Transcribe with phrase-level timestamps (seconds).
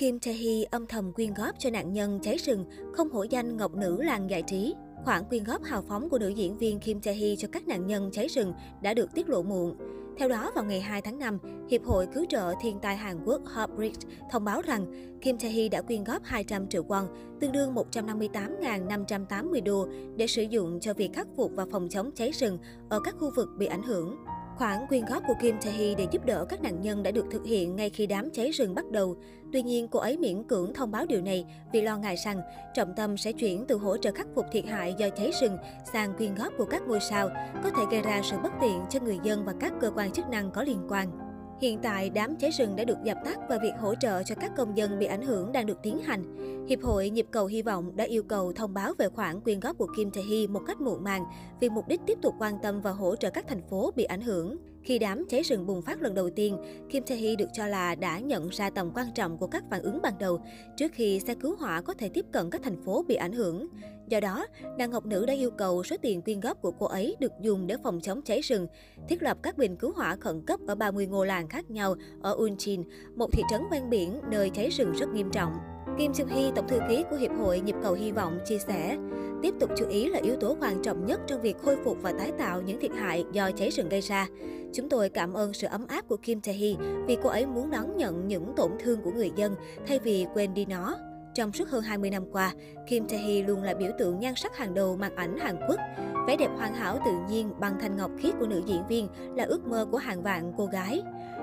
[0.00, 3.56] Kim Tae Hee âm thầm quyên góp cho nạn nhân cháy rừng, không hổ danh
[3.56, 4.74] ngọc nữ làng giải trí.
[5.04, 7.86] Khoản quyên góp hào phóng của nữ diễn viên Kim Tae Hee cho các nạn
[7.86, 8.52] nhân cháy rừng
[8.82, 9.76] đã được tiết lộ muộn.
[10.18, 11.38] Theo đó, vào ngày 2 tháng 5,
[11.70, 14.86] Hiệp hội Cứu trợ Thiên tai Hàn Quốc Heartbridge thông báo rằng
[15.20, 17.06] Kim Tae Hee đã quyên góp 200 triệu won,
[17.40, 22.30] tương đương 158.580 đô, để sử dụng cho việc khắc phục và phòng chống cháy
[22.30, 22.58] rừng
[22.88, 24.16] ở các khu vực bị ảnh hưởng.
[24.60, 27.26] Khoản quyên góp của Kim Tae Hee để giúp đỡ các nạn nhân đã được
[27.30, 29.16] thực hiện ngay khi đám cháy rừng bắt đầu.
[29.52, 32.40] Tuy nhiên, cô ấy miễn cưỡng thông báo điều này vì lo ngại rằng
[32.74, 35.56] trọng tâm sẽ chuyển từ hỗ trợ khắc phục thiệt hại do cháy rừng
[35.92, 37.28] sang quyên góp của các ngôi sao,
[37.64, 40.28] có thể gây ra sự bất tiện cho người dân và các cơ quan chức
[40.28, 41.29] năng có liên quan.
[41.60, 44.52] Hiện tại, đám cháy rừng đã được dập tắt và việc hỗ trợ cho các
[44.56, 46.22] công dân bị ảnh hưởng đang được tiến hành.
[46.68, 49.78] Hiệp hội Nhịp cầu Hy vọng đã yêu cầu thông báo về khoản quyên góp
[49.78, 51.24] của Kim Tae Hee một cách muộn màng
[51.60, 54.20] vì mục đích tiếp tục quan tâm và hỗ trợ các thành phố bị ảnh
[54.20, 54.56] hưởng.
[54.82, 56.56] Khi đám cháy rừng bùng phát lần đầu tiên,
[56.90, 59.82] Kim Tae Hee được cho là đã nhận ra tầm quan trọng của các phản
[59.82, 60.40] ứng ban đầu
[60.76, 63.68] trước khi xe cứu hỏa có thể tiếp cận các thành phố bị ảnh hưởng.
[64.08, 64.46] Do đó,
[64.78, 67.66] nàng Ngọc Nữ đã yêu cầu số tiền quyên góp của cô ấy được dùng
[67.66, 68.66] để phòng chống cháy rừng,
[69.08, 72.32] thiết lập các bình cứu hỏa khẩn cấp ở 30 ngôi làng khác nhau ở
[72.32, 72.82] Unchin,
[73.16, 75.52] một thị trấn ven biển nơi cháy rừng rất nghiêm trọng.
[76.00, 78.96] Kim Seung Hee, tổng thư ký của Hiệp hội Nhịp cầu Hy vọng, chia sẻ,
[79.42, 82.12] tiếp tục chú ý là yếu tố quan trọng nhất trong việc khôi phục và
[82.18, 84.26] tái tạo những thiệt hại do cháy rừng gây ra.
[84.72, 86.74] Chúng tôi cảm ơn sự ấm áp của Kim Tae Hee
[87.06, 89.54] vì cô ấy muốn đón nhận những tổn thương của người dân
[89.86, 90.96] thay vì quên đi nó.
[91.34, 92.52] Trong suốt hơn 20 năm qua,
[92.88, 95.80] Kim Tae Hee luôn là biểu tượng nhan sắc hàng đầu màn ảnh Hàn Quốc.
[96.26, 99.44] Vẻ đẹp hoàn hảo tự nhiên bằng thanh ngọc khiết của nữ diễn viên là
[99.44, 101.02] ước mơ của hàng vạn cô gái.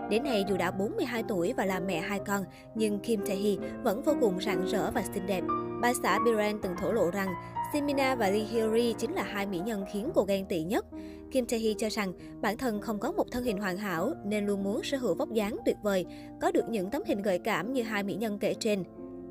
[0.10, 2.44] Đến nay dù đã 42 tuổi và là mẹ hai con,
[2.76, 5.44] nhưng Kim Tae Hee vẫn vô cùng rạng rỡ và xinh đẹp.
[5.82, 7.28] Bà xã Biren từng thổ lộ rằng
[7.74, 10.86] Simina và Lee Hyori chính là hai mỹ nhân khiến cô ghen tị nhất.
[11.32, 14.46] Kim Tae Hee cho rằng bản thân không có một thân hình hoàn hảo nên
[14.46, 16.06] luôn muốn sở hữu vóc dáng tuyệt vời,
[16.42, 18.84] có được những tấm hình gợi cảm như hai mỹ nhân kể trên.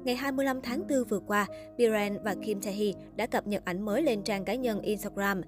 [0.06, 3.84] Ngày 25 tháng 4 vừa qua, Biren và Kim Tae Hee đã cập nhật ảnh
[3.84, 5.40] mới lên trang cá nhân Instagram.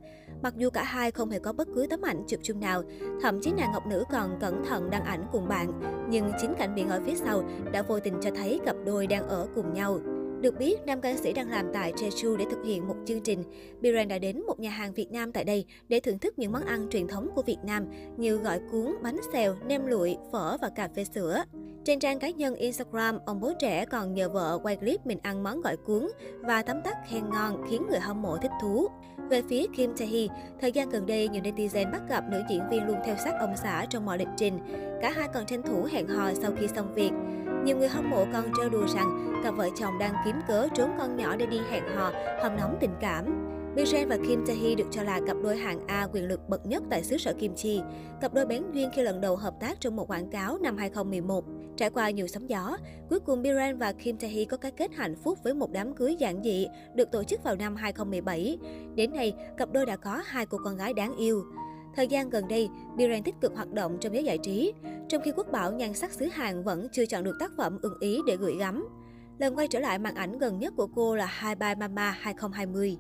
[0.42, 2.83] Mặc dù cả hai không hề có bất cứ tấm ảnh chụp chung nào,
[3.23, 5.80] thậm chí nàng ngọc nữ còn cẩn thận đăng ảnh cùng bạn,
[6.11, 7.42] nhưng chính cảnh biển ở phía sau
[7.73, 9.98] đã vô tình cho thấy cặp đôi đang ở cùng nhau.
[10.41, 13.45] Được biết, nam ca sĩ đang làm tại Jeju để thực hiện một chương trình.
[13.80, 16.63] Biren đã đến một nhà hàng Việt Nam tại đây để thưởng thức những món
[16.63, 17.85] ăn truyền thống của Việt Nam
[18.17, 21.42] như gỏi cuốn, bánh xèo, nem lụi, phở và cà phê sữa.
[21.89, 25.43] Trên trang cá nhân Instagram, ông bố trẻ còn nhờ vợ quay clip mình ăn
[25.43, 26.09] món gỏi cuốn
[26.41, 28.89] và tấm tắc khen ngon khiến người hâm mộ thích thú.
[29.31, 30.27] Về phía Kim Tae Hee,
[30.61, 33.57] thời gian gần đây nhiều netizen bắt gặp nữ diễn viên luôn theo sát ông
[33.57, 34.59] xã trong mọi lịch trình.
[35.03, 37.11] Cả hai còn tranh thủ hẹn hò sau khi xong việc.
[37.65, 40.91] Nhiều người hâm mộ còn trêu đùa rằng cặp vợ chồng đang kiếm cớ trốn
[40.99, 42.13] con nhỏ để đi hẹn hò,
[42.43, 43.45] hâm nóng tình cảm.
[43.77, 46.67] Biren và Kim Tae Hee được cho là cặp đôi hạng A quyền lực bậc
[46.67, 47.81] nhất tại xứ sở Kim Chi.
[48.20, 51.45] Cặp đôi bén duyên khi lần đầu hợp tác trong một quảng cáo năm 2011.
[51.78, 52.77] Trải qua nhiều sóng gió,
[53.11, 55.94] cuối cùng Biren và Kim Tae Hee có cái kết hạnh phúc với một đám
[55.94, 58.58] cưới giản dị được tổ chức vào năm 2017.
[58.94, 61.44] Đến nay, cặp đôi đã có hai cô con gái đáng yêu.
[61.96, 64.72] Thời gian gần đây, Biren tích cực hoạt động trong giới giải trí,
[65.08, 67.98] trong khi Quốc bảo nhan sắc xứ Hàn vẫn chưa chọn được tác phẩm ưng
[68.00, 68.89] ý để gửi gắm.
[69.39, 72.98] Lần quay trở lại màn ảnh gần nhất của cô là Hai Bye Mama 2020.